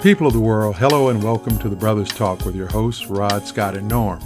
[0.00, 3.46] People of the world, hello and welcome to the Brothers Talk with your hosts, Rod,
[3.46, 4.20] Scott, and Norm,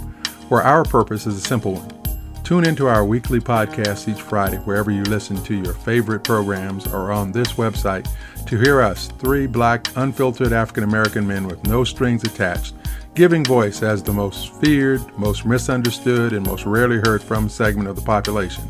[0.49, 2.43] where our purpose is a simple one.
[2.43, 7.11] Tune into our weekly podcast each Friday, wherever you listen to your favorite programs or
[7.11, 8.09] on this website,
[8.45, 12.73] to hear us, three black, unfiltered African American men with no strings attached,
[13.13, 17.95] giving voice as the most feared, most misunderstood, and most rarely heard from segment of
[17.95, 18.63] the population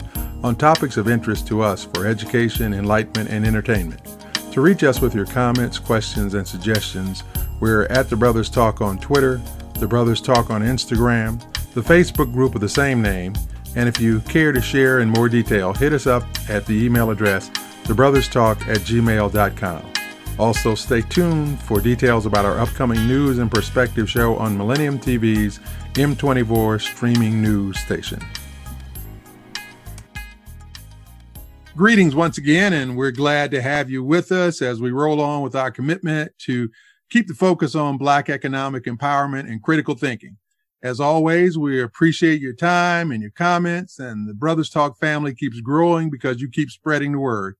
[0.43, 4.01] on topics of interest to us for education, enlightenment, and entertainment.
[4.51, 7.23] To reach us with your comments, questions, and suggestions,
[7.59, 9.39] we're at The Brothers Talk on Twitter,
[9.75, 11.39] The Brothers Talk on Instagram,
[11.73, 13.35] the Facebook group of the same name,
[13.75, 17.11] and if you care to share in more detail, hit us up at the email
[17.11, 17.49] address
[17.83, 19.93] thebrotherstalk at gmail.com.
[20.39, 25.59] Also, stay tuned for details about our upcoming news and perspective show on Millennium TV's
[25.93, 28.19] M24 streaming news station.
[31.79, 35.41] Greetings once again, and we're glad to have you with us as we roll on
[35.41, 36.69] with our commitment to
[37.09, 40.35] keep the focus on Black economic empowerment and critical thinking.
[40.83, 45.61] As always, we appreciate your time and your comments, and the Brothers Talk family keeps
[45.61, 47.55] growing because you keep spreading the word.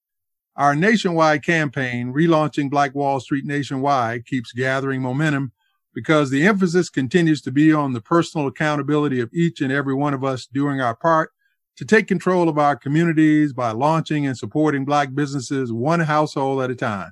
[0.58, 5.54] Our nationwide campaign, relaunching Black Wall Street nationwide, keeps gathering momentum
[5.96, 10.14] because the emphasis continues to be on the personal accountability of each and every one
[10.14, 11.32] of us doing our part
[11.80, 16.70] to take control of our communities by launching and supporting Black businesses one household at
[16.70, 17.12] a time.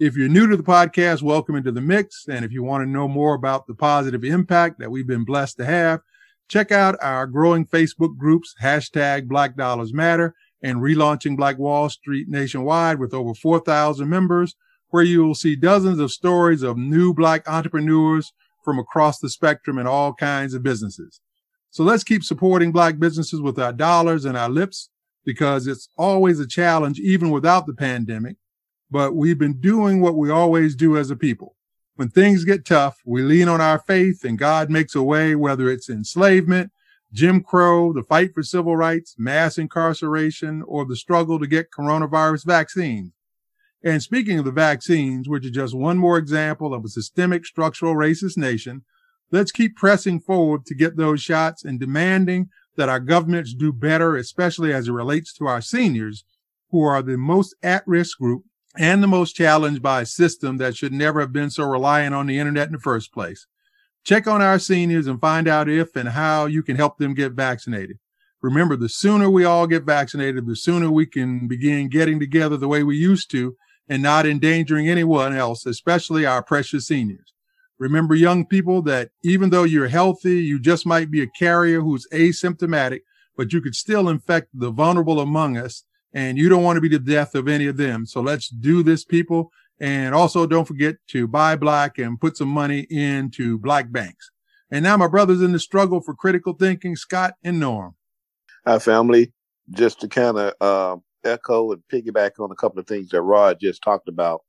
[0.00, 2.26] If you're new to the podcast, welcome into the mix.
[2.26, 5.58] And if you want to know more about the positive impact that we've been blessed
[5.58, 6.00] to have,
[6.48, 12.28] check out our growing Facebook groups, hashtag Black Dollars Matter and relaunching Black Wall Street
[12.30, 14.56] nationwide with over 4,000 members,
[14.88, 18.32] where you will see dozens of stories of new Black entrepreneurs
[18.64, 21.20] from across the spectrum in all kinds of businesses.
[21.72, 24.90] So let's keep supporting Black businesses with our dollars and our lips
[25.24, 28.36] because it's always a challenge, even without the pandemic.
[28.90, 31.56] But we've been doing what we always do as a people.
[31.94, 35.70] When things get tough, we lean on our faith and God makes a way, whether
[35.70, 36.72] it's enslavement,
[37.10, 42.44] Jim Crow, the fight for civil rights, mass incarceration, or the struggle to get coronavirus
[42.44, 43.12] vaccines.
[43.82, 47.94] And speaking of the vaccines, which is just one more example of a systemic structural
[47.94, 48.84] racist nation,
[49.32, 54.14] Let's keep pressing forward to get those shots and demanding that our governments do better,
[54.14, 56.24] especially as it relates to our seniors
[56.70, 58.44] who are the most at risk group
[58.76, 62.26] and the most challenged by a system that should never have been so reliant on
[62.26, 63.46] the internet in the first place.
[64.04, 67.32] Check on our seniors and find out if and how you can help them get
[67.32, 67.98] vaccinated.
[68.42, 72.68] Remember, the sooner we all get vaccinated, the sooner we can begin getting together the
[72.68, 73.56] way we used to
[73.88, 77.31] and not endangering anyone else, especially our precious seniors.
[77.82, 82.06] Remember, young people, that even though you're healthy, you just might be a carrier who's
[82.12, 83.00] asymptomatic,
[83.36, 85.82] but you could still infect the vulnerable among us.
[86.14, 88.06] And you don't want to be the death of any of them.
[88.06, 89.50] So let's do this, people.
[89.80, 94.30] And also don't forget to buy black and put some money into black banks.
[94.70, 97.96] And now my brothers in the struggle for critical thinking, Scott and Norm.
[98.64, 99.32] Hi, family.
[99.70, 103.58] Just to kind of uh, echo and piggyback on a couple of things that Rod
[103.58, 104.42] just talked about.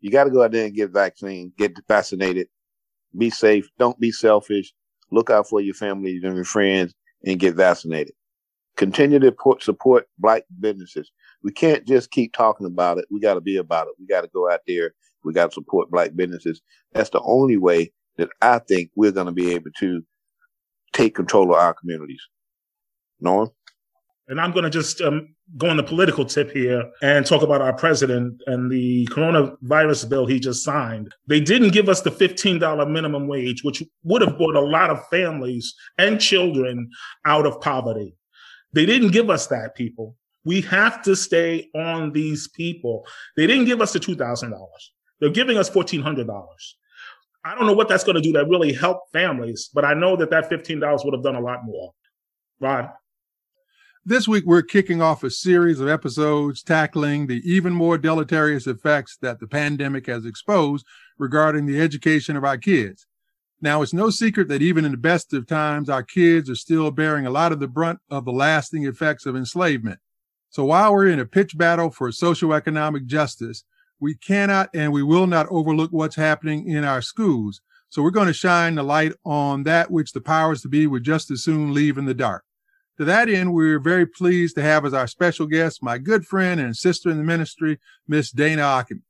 [0.00, 2.46] You got to go out there and get vaccine, get vaccinated
[3.16, 3.68] be safe.
[3.78, 4.72] Don't be selfish.
[5.10, 8.14] Look out for your family and your friends and get vaccinated.
[8.76, 11.10] Continue to support black businesses.
[11.42, 13.06] We can't just keep talking about it.
[13.10, 13.94] We got to be about it.
[13.98, 14.92] We got to go out there.
[15.24, 16.60] We got to support black businesses.
[16.92, 20.02] That's the only way that I think we're going to be able to
[20.92, 22.22] take control of our communities.
[23.20, 23.50] Norm?
[24.28, 27.62] And I'm going to just um, go on the political tip here and talk about
[27.62, 31.14] our president and the coronavirus bill he just signed.
[31.26, 35.06] They didn't give us the $15 minimum wage, which would have brought a lot of
[35.08, 36.90] families and children
[37.24, 38.14] out of poverty.
[38.72, 40.16] They didn't give us that, people.
[40.44, 43.06] We have to stay on these people.
[43.36, 44.52] They didn't give us the $2,000.
[45.20, 46.46] They're giving us $1,400.
[47.44, 50.16] I don't know what that's going to do that really help families, but I know
[50.16, 51.92] that that $15 would have done a lot more.
[52.60, 52.90] Rod?
[54.04, 59.18] This week, we're kicking off a series of episodes tackling the even more deleterious effects
[59.20, 60.86] that the pandemic has exposed
[61.18, 63.06] regarding the education of our kids.
[63.60, 66.90] Now, it's no secret that even in the best of times, our kids are still
[66.92, 69.98] bearing a lot of the brunt of the lasting effects of enslavement.
[70.48, 73.64] So while we're in a pitch battle for socioeconomic justice,
[74.00, 77.60] we cannot and we will not overlook what's happening in our schools.
[77.90, 81.02] So we're going to shine the light on that which the powers to be would
[81.02, 82.44] just as soon leave in the dark.
[82.98, 86.60] To that end, we're very pleased to have as our special guest my good friend
[86.60, 87.78] and sister in the ministry,
[88.08, 89.02] Miss Dana Ockimey.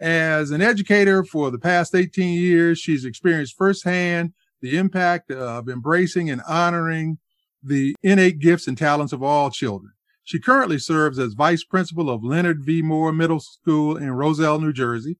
[0.00, 4.32] As an educator for the past 18 years, she's experienced firsthand
[4.62, 7.18] the impact of embracing and honoring
[7.62, 9.92] the innate gifts and talents of all children.
[10.24, 12.80] She currently serves as vice principal of Leonard V.
[12.80, 15.18] Moore Middle School in Roselle, New Jersey.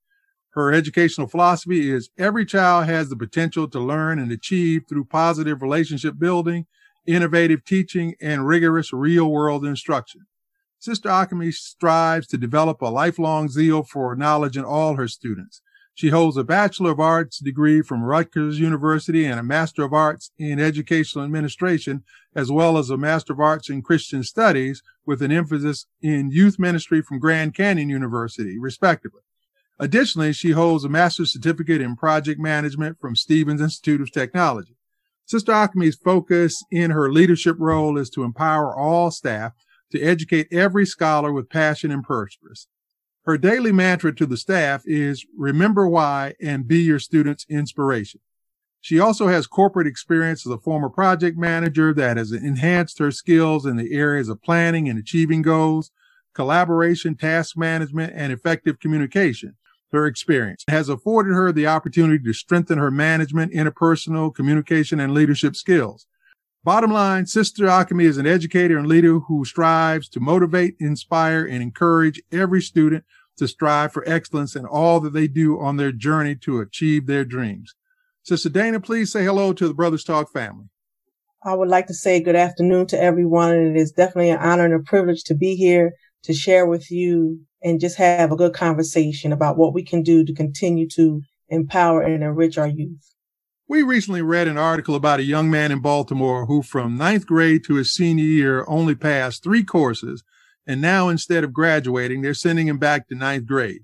[0.50, 5.60] Her educational philosophy is every child has the potential to learn and achieve through positive
[5.60, 6.66] relationship building,
[7.08, 10.26] innovative teaching, and rigorous real world instruction.
[10.78, 15.60] Sister Ockimey strives to develop a lifelong zeal for knowledge in all her students.
[15.94, 20.30] She holds a Bachelor of Arts degree from Rutgers University and a Master of Arts
[20.38, 22.04] in Educational Administration,
[22.36, 26.56] as well as a Master of Arts in Christian Studies with an emphasis in youth
[26.56, 29.22] ministry from Grand Canyon University, respectively.
[29.80, 34.76] Additionally, she holds a master's certificate in project management from Stevens Institute of Technology.
[35.28, 39.52] Sister Ockimey's focus in her leadership role is to empower all staff
[39.92, 42.66] to educate every scholar with passion and purpose.
[43.26, 48.22] Her daily mantra to the staff is remember why and be your students' inspiration.
[48.80, 53.66] She also has corporate experience as a former project manager that has enhanced her skills
[53.66, 55.90] in the areas of planning and achieving goals,
[56.32, 59.57] collaboration, task management, and effective communication
[59.92, 65.56] her experience has afforded her the opportunity to strengthen her management, interpersonal communication, and leadership
[65.56, 66.06] skills.
[66.64, 71.62] Bottom line, Sister Ockimey is an educator and leader who strives to motivate, inspire, and
[71.62, 73.04] encourage every student
[73.38, 77.24] to strive for excellence in all that they do on their journey to achieve their
[77.24, 77.74] dreams.
[78.22, 80.66] Sister Dana, please say hello to the Brothers Talk family.
[81.44, 83.52] I would like to say good afternoon to everyone.
[83.52, 85.92] And it is definitely an honor and a privilege to be here
[86.24, 90.24] to share with you and just have a good conversation about what we can do
[90.24, 93.14] to continue to empower and enrich our youth.
[93.68, 97.64] We recently read an article about a young man in Baltimore who, from ninth grade
[97.64, 100.24] to his senior year, only passed three courses.
[100.66, 103.82] And now, instead of graduating, they're sending him back to ninth grade.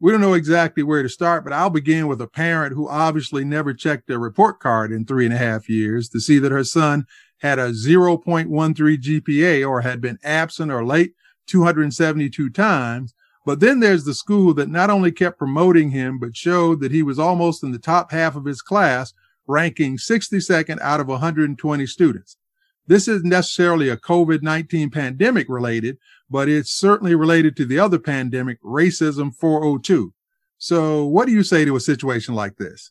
[0.00, 3.44] We don't know exactly where to start, but I'll begin with a parent who obviously
[3.44, 6.64] never checked a report card in three and a half years to see that her
[6.64, 7.06] son
[7.38, 11.14] had a 0.13 GPA or had been absent or late
[11.46, 13.14] 272 times.
[13.46, 17.02] But then there's the school that not only kept promoting him, but showed that he
[17.02, 19.12] was almost in the top half of his class,
[19.46, 22.38] ranking 62nd out of 120 students.
[22.86, 25.98] This isn't necessarily a COVID-19 pandemic related,
[26.30, 30.12] but it's certainly related to the other pandemic, racism 402.
[30.58, 32.90] So what do you say to a situation like this?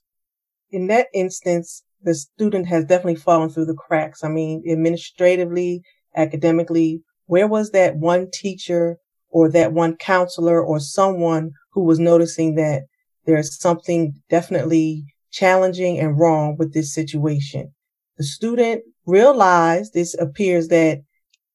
[0.71, 4.23] In that instance, the student has definitely fallen through the cracks.
[4.23, 5.83] I mean, administratively,
[6.15, 8.97] academically, where was that one teacher
[9.29, 12.83] or that one counselor or someone who was noticing that
[13.25, 17.73] there's something definitely challenging and wrong with this situation?
[18.17, 21.01] The student realized this appears that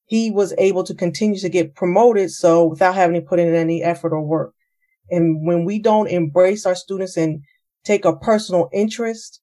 [0.06, 2.30] he was able to continue to get promoted.
[2.30, 4.54] So without having to put in any effort or work.
[5.10, 7.42] And when we don't embrace our students and
[7.84, 9.40] take a personal interest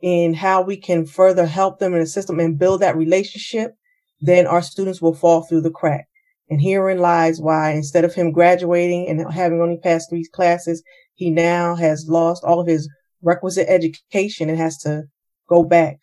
[0.00, 3.72] in how we can further help them and assist them and build that relationship,
[4.20, 6.06] then our students will fall through the crack.
[6.48, 10.82] And herein lies why instead of him graduating and having only passed three classes,
[11.14, 12.88] he now has lost all of his
[13.22, 15.04] requisite education and has to
[15.48, 15.98] go back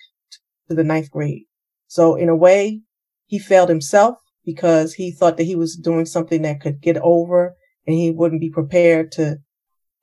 [0.69, 1.43] to the ninth grade.
[1.87, 2.81] So in a way,
[3.25, 7.55] he failed himself because he thought that he was doing something that could get over
[7.85, 9.37] and he wouldn't be prepared to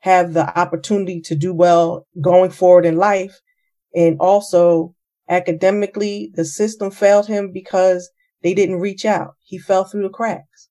[0.01, 3.41] have the opportunity to do well going forward in life.
[3.95, 4.95] And also
[5.29, 8.11] Academically, the system failed him because
[8.43, 9.35] they didn't reach out.
[9.43, 10.69] He fell through the cracks.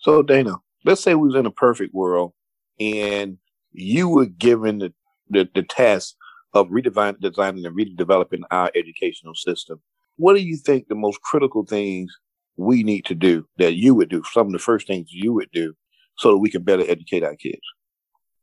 [0.00, 2.32] So, Dana, let's say we was in a perfect world
[2.80, 3.38] and
[3.72, 4.92] you were given the,
[5.28, 6.14] the, the task
[6.54, 9.80] of redesigning designing and redeveloping our educational system.
[10.16, 12.16] What do you think the most critical things
[12.56, 14.22] we need to do that you would do?
[14.32, 15.74] Some of the first things you would do
[16.16, 17.60] so that we can better educate our kids.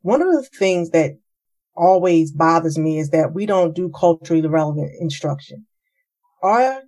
[0.02, 1.18] One of the things that
[1.76, 5.66] always bothers me is that we don't do culturally relevant instruction.
[6.44, 6.82] Our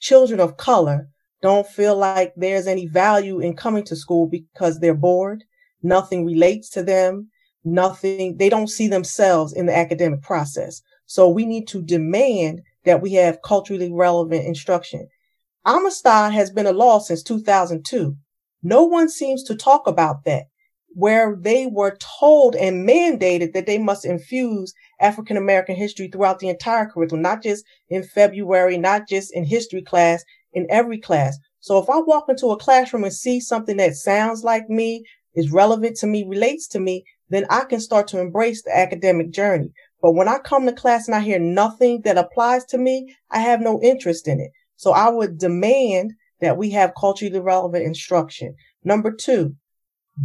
[0.00, 1.08] children of color
[1.42, 5.44] don't feel like there's any value in coming to school because they're bored.
[5.82, 7.28] Nothing relates to them.
[7.64, 10.82] Nothing, they don't see themselves in the academic process.
[11.06, 15.08] So we need to demand that we have culturally relevant instruction.
[15.66, 18.16] Amistad has been a law since 2002.
[18.62, 20.44] No one seems to talk about that
[20.94, 26.48] where they were told and mandated that they must infuse African American history throughout the
[26.48, 31.36] entire curriculum, not just in February, not just in history class, in every class.
[31.60, 35.50] So if I walk into a classroom and see something that sounds like me, is
[35.50, 39.72] relevant to me, relates to me, then I can start to embrace the academic journey.
[40.00, 43.40] But when I come to class and I hear nothing that applies to me, I
[43.40, 44.50] have no interest in it.
[44.76, 48.54] So I would demand that we have culturally relevant instruction.
[48.84, 49.56] Number two,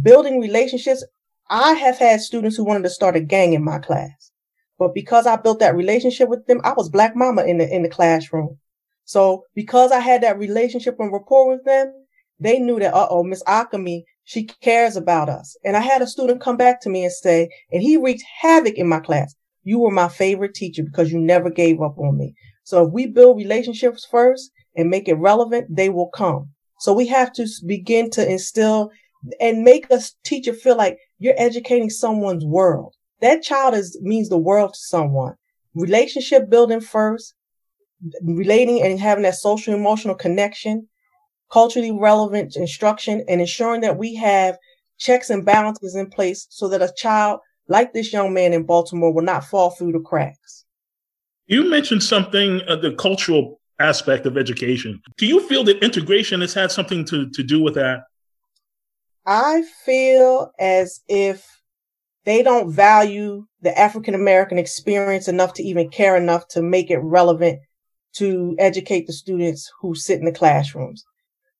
[0.02, 1.04] building relationships.
[1.48, 4.30] I have had students who wanted to start a gang in my class,
[4.78, 7.82] but because I built that relationship with them, I was black mama in the, in
[7.82, 8.58] the classroom.
[9.04, 11.92] So because I had that relationship and rapport with them,
[12.38, 15.56] they knew that, uh oh, Miss Ockimey, she cares about us.
[15.64, 18.74] And I had a student come back to me and say, and he wreaked havoc
[18.76, 19.34] in my class.
[19.64, 22.34] You were my favorite teacher because you never gave up on me.
[22.62, 26.50] So if we build relationships first and make it relevant, they will come.
[26.78, 28.90] So we have to begin to instill
[29.40, 32.94] and make a teacher feel like you're educating someone's world.
[33.20, 35.34] That child is means the world to someone.
[35.74, 37.34] Relationship building first,
[38.22, 40.88] relating and having that social emotional connection,
[41.52, 44.56] culturally relevant instruction, and ensuring that we have
[44.98, 49.12] checks and balances in place so that a child like this young man in Baltimore
[49.12, 50.64] will not fall through the cracks.
[51.46, 55.00] You mentioned something, the cultural aspect of education.
[55.16, 58.00] Do you feel that integration has had something to, to do with that?
[59.30, 61.46] I feel as if
[62.24, 66.98] they don't value the African American experience enough to even care enough to make it
[66.98, 67.60] relevant
[68.16, 71.04] to educate the students who sit in the classrooms.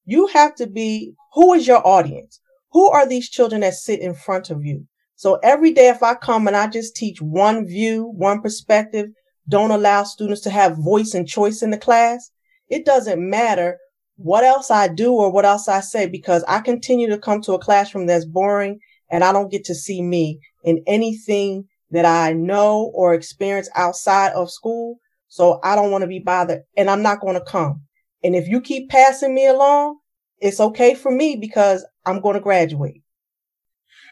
[0.04, 2.40] You have to be, who is your audience?
[2.72, 4.88] Who are these children that sit in front of you?
[5.14, 9.10] So every day, if I come and I just teach one view, one perspective,
[9.48, 12.32] don't allow students to have voice and choice in the class,
[12.68, 13.78] it doesn't matter
[14.22, 17.54] what else I do or what else I say because I continue to come to
[17.54, 18.78] a classroom that's boring
[19.10, 24.32] and I don't get to see me in anything that I know or experience outside
[24.32, 24.98] of school.
[25.28, 27.80] So I don't want to be bothered and I'm not going to come.
[28.22, 29.98] And if you keep passing me along,
[30.38, 33.02] it's okay for me because I'm going to graduate.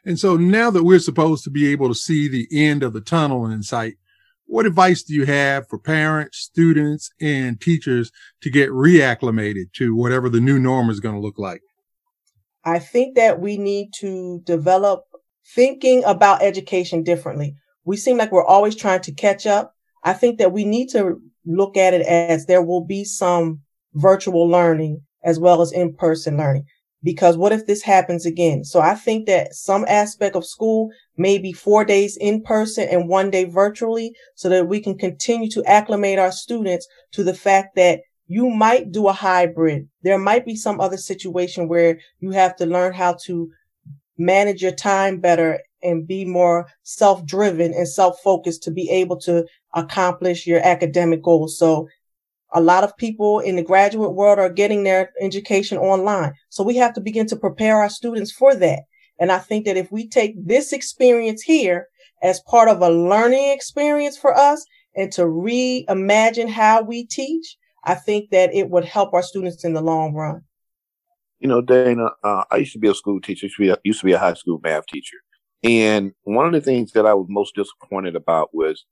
[0.07, 3.03] And so now that we're supposed to be able to see the end of the
[3.03, 3.97] tunnel in sight,
[4.49, 10.31] what advice do you have for parents, students, and teachers to get reacclimated to whatever
[10.31, 11.61] the new norm is going to look like?
[12.65, 15.05] I think that we need to develop
[15.55, 17.55] thinking about education differently.
[17.85, 19.75] We seem like we're always trying to catch up.
[20.03, 23.61] I think that we need to look at it as there will be some
[23.95, 26.65] virtual learning as well as in-person learning
[27.03, 28.65] because what if this happens again?
[28.65, 33.09] So I think that some aspect of school may be four days in person and
[33.09, 37.77] one day virtually so that we can continue to acclimate our students to the fact
[37.77, 39.89] that you might do a hybrid.
[40.03, 43.51] There might be some other situation where you have to learn how to
[44.19, 50.47] manage your time better and be more self-driven and self-focused to be able to accomplish
[50.47, 51.57] your academic goals.
[51.57, 51.89] So
[52.53, 56.33] a lot of people in the graduate world are getting their education online.
[56.49, 58.81] So we have to begin to prepare our students for that.
[59.21, 61.89] And I think that if we take this experience here
[62.23, 64.65] as part of a learning experience for us
[64.95, 69.75] and to reimagine how we teach, I think that it would help our students in
[69.75, 70.43] the long run.
[71.41, 73.47] You know, Dana, uh, I used to be a school teacher.
[73.47, 75.17] Used to be a, used to be a high school math teacher.
[75.63, 78.85] And one of the things that I was most disappointed about was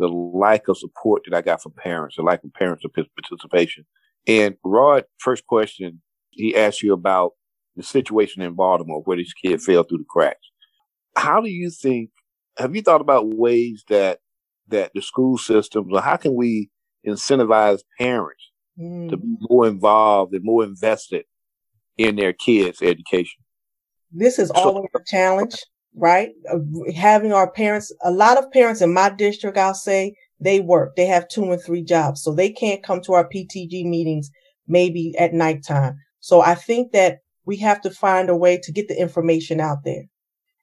[0.00, 3.84] the lack of support that I got from parents, the lack of parents participation.
[4.26, 7.32] And Rod, first question, he asked you about
[7.76, 10.50] the situation in Baltimore where this kid fell through the cracks.
[11.16, 12.10] How do you think,
[12.56, 14.20] have you thought about ways that,
[14.68, 16.70] that the school systems, or how can we
[17.06, 19.10] incentivize parents mm.
[19.10, 21.24] to be more involved and more invested
[21.98, 23.42] in their kids' education?
[24.12, 25.62] This is always so, a challenge
[25.94, 26.30] right?
[26.50, 26.58] Uh,
[26.94, 30.96] having our parents, a lot of parents in my district, I'll say they work.
[30.96, 32.22] They have two and three jobs.
[32.22, 34.30] So they can't come to our PTG meetings
[34.66, 35.96] maybe at nighttime.
[36.20, 39.78] So I think that we have to find a way to get the information out
[39.84, 40.04] there.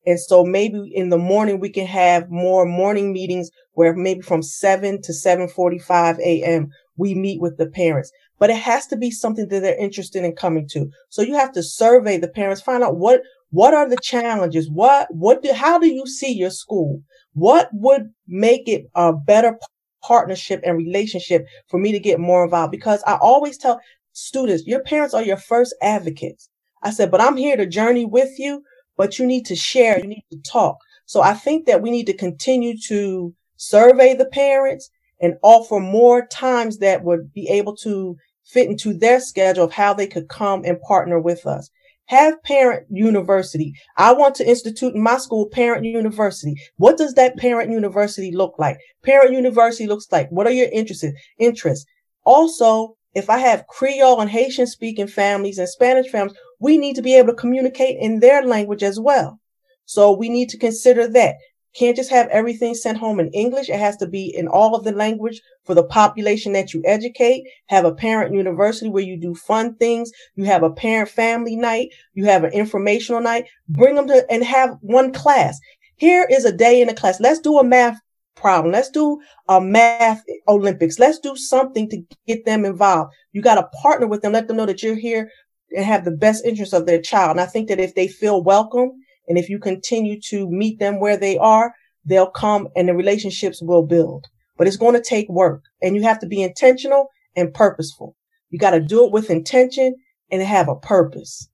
[0.05, 4.41] And so maybe in the morning we can have more morning meetings where maybe from
[4.41, 6.69] 7 to 7:45 a.m.
[6.96, 8.12] we meet with the parents.
[8.39, 10.89] But it has to be something that they're interested in coming to.
[11.10, 14.69] So you have to survey the parents, find out what what are the challenges?
[14.69, 17.01] What, what do, how do you see your school?
[17.33, 19.57] What would make it a better
[20.03, 22.71] partnership and relationship for me to get more involved?
[22.71, 23.79] Because I always tell
[24.13, 26.49] students, your parents are your first advocates.
[26.83, 28.63] I said, but I'm here to journey with you,
[28.97, 30.77] but you need to share, you need to talk.
[31.05, 34.89] So I think that we need to continue to survey the parents
[35.21, 39.93] and offer more times that would be able to fit into their schedule of how
[39.93, 41.69] they could come and partner with us.
[42.07, 43.73] Have parent university.
[43.97, 46.55] I want to institute in my school parent university.
[46.77, 48.77] What does that parent university look like?
[49.03, 51.05] Parent university looks like what are your interests?
[51.37, 51.85] Interests.
[52.23, 57.01] Also, if I have Creole and Haitian speaking families and Spanish families, we need to
[57.01, 59.39] be able to communicate in their language as well.
[59.85, 61.35] So we need to consider that.
[61.75, 63.69] Can't just have everything sent home in English.
[63.69, 67.43] It has to be in all of the language for the population that you educate.
[67.67, 70.12] Have a parent university where you do fun things.
[70.36, 71.89] You have a parent family night.
[72.13, 73.45] You have an informational night.
[73.69, 75.59] Bring them to and have one class.
[75.97, 77.19] Here is a day in a class.
[77.19, 78.00] Let's do a math
[78.36, 78.71] problem.
[78.71, 79.19] Let's do
[79.50, 81.00] a math Olympics.
[81.00, 83.13] Let's do something to get them involved.
[83.33, 84.33] You got to partner with them.
[84.33, 85.29] Let them know that you're here
[85.75, 87.31] and have the best interest of their child.
[87.31, 88.93] And I think that if they feel welcome
[89.27, 91.74] and if you continue to meet them where they are,
[92.05, 94.27] they'll come and the relationships will build.
[94.57, 98.15] But it's going to take work and you have to be intentional and purposeful.
[98.50, 99.96] You got to do it with intention
[100.31, 101.50] and have a purpose.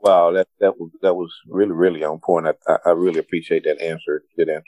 [0.00, 2.46] Wow, that that was that was really really on point.
[2.46, 4.22] I, I really appreciate that answer.
[4.36, 4.64] Good answer.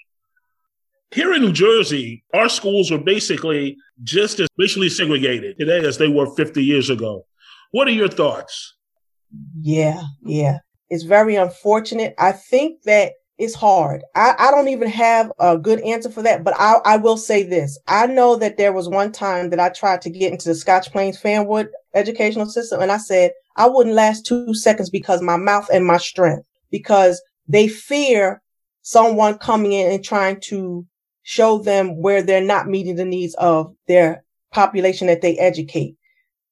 [1.12, 6.08] Here in New Jersey, our schools are basically just as racially segregated today as they
[6.08, 7.26] were 50 years ago.
[7.72, 8.74] What are your thoughts?
[9.60, 10.58] Yeah, yeah.
[10.90, 12.14] It's very unfortunate.
[12.18, 14.02] I think that it's hard.
[14.14, 17.42] I, I don't even have a good answer for that, but I, I will say
[17.42, 17.78] this.
[17.88, 20.92] I know that there was one time that I tried to get into the Scotch
[20.92, 25.68] Plains Fanwood educational system, and I said I wouldn't last two seconds because my mouth
[25.72, 28.42] and my strength, because they fear
[28.82, 30.86] someone coming in and trying to
[31.22, 35.96] show them where they're not meeting the needs of their population that they educate.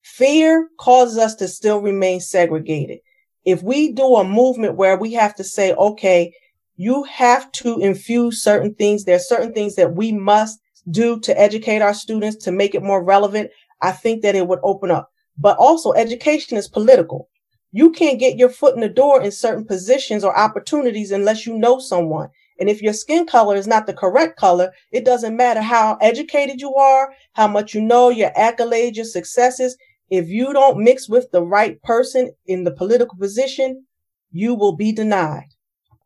[0.03, 3.01] Fear causes us to still remain segregated.
[3.45, 6.33] If we do a movement where we have to say, okay,
[6.77, 9.05] you have to infuse certain things.
[9.05, 12.83] There are certain things that we must do to educate our students to make it
[12.83, 13.51] more relevant.
[13.83, 15.11] I think that it would open up.
[15.37, 17.29] But also education is political.
[17.73, 21.59] You can't get your foot in the door in certain positions or opportunities unless you
[21.59, 22.29] know someone.
[22.59, 26.61] And if your skin color is not the correct color, it doesn't matter how educated
[26.61, 29.77] you are, how much you know, your accolades, your successes.
[30.11, 33.85] If you don't mix with the right person in the political position,
[34.31, 35.49] you will be denied.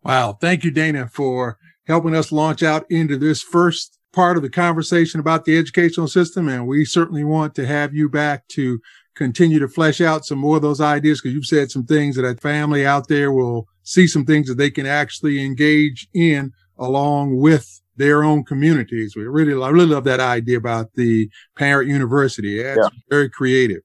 [0.03, 0.37] Wow.
[0.41, 5.21] Thank you, Dana, for helping us launch out into this first part of the conversation
[5.21, 6.49] about the educational system.
[6.49, 8.81] And we certainly want to have you back to
[9.15, 12.25] continue to flesh out some more of those ideas because you've said some things that
[12.25, 17.37] a family out there will see some things that they can actually engage in along
[17.37, 19.15] with their own communities.
[19.15, 22.61] We really, I really love that idea about the parent university.
[22.61, 22.89] It's yeah.
[23.11, 23.83] very creative.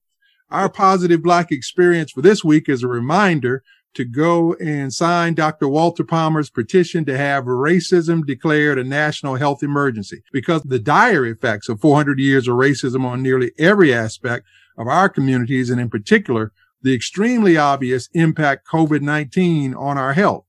[0.49, 3.63] Our positive black experience for this week is a reminder
[3.95, 5.67] to go and sign Dr.
[5.67, 11.67] Walter Palmer's petition to have racism declared a national health emergency because the dire effects
[11.67, 14.45] of 400 years of racism on nearly every aspect
[14.77, 20.45] of our communities and in particular the extremely obvious impact COVID-19 on our health.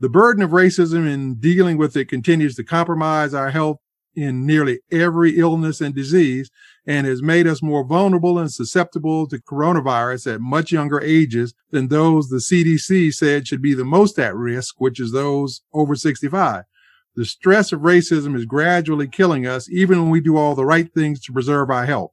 [0.00, 3.78] The burden of racism in dealing with it continues to compromise our health
[4.14, 6.50] in nearly every illness and disease
[6.86, 11.86] and has made us more vulnerable and susceptible to coronavirus at much younger ages than
[11.88, 16.64] those the CDC said should be the most at risk, which is those over 65.
[17.14, 20.92] The stress of racism is gradually killing us, even when we do all the right
[20.92, 22.10] things to preserve our health.